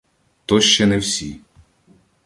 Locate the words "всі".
0.97-1.39